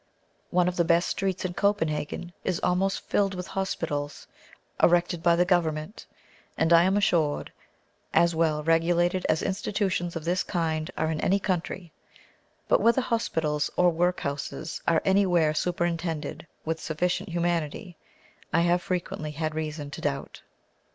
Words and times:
One 0.49 0.67
of 0.67 0.77
the 0.77 0.83
best 0.83 1.09
streets 1.09 1.45
in 1.45 1.53
Copenhagen 1.53 2.33
is 2.43 2.59
almost 2.61 3.01
filled 3.07 3.35
with 3.35 3.45
hospitals, 3.45 4.25
erected 4.81 5.21
by 5.21 5.35
the 5.35 5.45
Government, 5.45 6.07
and, 6.57 6.73
I 6.73 6.85
am 6.85 6.97
assured, 6.97 7.51
as 8.11 8.33
well 8.33 8.63
regulated 8.63 9.27
as 9.29 9.43
institutions 9.43 10.15
of 10.15 10.25
this 10.25 10.41
kind 10.41 10.89
are 10.97 11.11
in 11.11 11.21
any 11.21 11.37
country; 11.39 11.91
but 12.67 12.81
whether 12.81 12.99
hospitals 12.99 13.69
or 13.75 13.91
workhouses 13.91 14.81
are 14.87 15.03
anywhere 15.05 15.53
superintended 15.53 16.47
with 16.65 16.81
sufficient 16.81 17.29
humanity 17.29 17.95
I 18.51 18.61
have 18.61 18.81
frequently 18.81 19.29
had 19.29 19.53
reason 19.53 19.91
to 19.91 20.01
doubt. 20.01 20.41